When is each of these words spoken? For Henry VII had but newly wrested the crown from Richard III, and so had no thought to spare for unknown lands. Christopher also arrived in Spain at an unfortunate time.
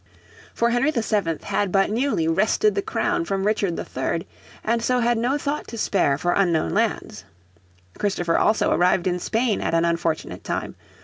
For 0.55 0.71
Henry 0.71 0.89
VII 0.89 1.37
had 1.43 1.71
but 1.71 1.91
newly 1.91 2.27
wrested 2.27 2.73
the 2.73 2.81
crown 2.81 3.23
from 3.23 3.45
Richard 3.45 3.77
III, 3.77 4.27
and 4.63 4.81
so 4.81 4.97
had 4.99 5.15
no 5.15 5.37
thought 5.37 5.67
to 5.67 5.77
spare 5.77 6.17
for 6.17 6.31
unknown 6.33 6.71
lands. 6.71 7.23
Christopher 7.99 8.35
also 8.39 8.71
arrived 8.71 9.05
in 9.05 9.19
Spain 9.19 9.61
at 9.61 9.75
an 9.75 9.85
unfortunate 9.85 10.43
time. 10.43 10.73